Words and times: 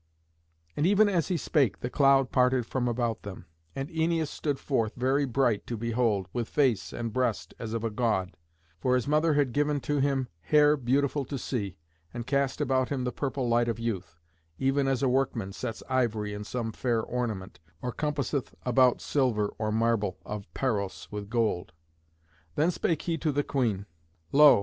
And 0.75 0.87
even 0.87 1.07
as 1.07 1.27
he 1.27 1.37
spake 1.37 1.81
the 1.81 1.89
cloud 1.91 2.31
parted 2.31 2.65
from 2.65 2.87
about 2.87 3.21
them, 3.21 3.45
and 3.75 3.87
Æneas 3.89 4.29
stood 4.29 4.57
forth, 4.57 4.95
very 4.95 5.25
bright 5.25 5.67
to 5.67 5.77
behold, 5.77 6.27
with 6.33 6.49
face 6.49 6.91
and 6.91 7.13
breast 7.13 7.53
as 7.59 7.71
of 7.75 7.83
a 7.83 7.91
god, 7.91 8.35
for 8.79 8.95
his 8.95 9.07
mother 9.07 9.35
had 9.35 9.53
given 9.53 9.79
to 9.81 9.99
him 9.99 10.27
hair 10.41 10.75
beautiful 10.75 11.23
to 11.25 11.37
see, 11.37 11.77
and 12.11 12.25
cast 12.25 12.59
about 12.59 12.89
him 12.89 13.03
the 13.03 13.11
purple 13.11 13.47
light 13.47 13.67
of 13.69 13.77
youth, 13.77 14.17
even 14.57 14.87
as 14.87 15.03
a 15.03 15.07
workman 15.07 15.53
sets 15.53 15.83
ivory 15.87 16.33
in 16.33 16.43
some 16.43 16.71
fair 16.71 17.03
ornament, 17.03 17.59
or 17.79 17.91
compasseth 17.91 18.55
about 18.65 19.01
silver 19.01 19.49
or 19.59 19.71
marble 19.71 20.17
of 20.25 20.51
Paros 20.55 21.07
with 21.11 21.29
gold. 21.29 21.73
Then 22.55 22.71
spake 22.71 23.03
he 23.03 23.19
to 23.19 23.31
the 23.31 23.43
queen, 23.43 23.85
"Lo! 24.31 24.59